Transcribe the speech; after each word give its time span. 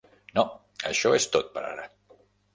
No, 0.37 0.45
això 0.93 1.11
és 1.19 1.29
tot 1.37 1.53
per 1.59 1.65
ara. 1.69 1.87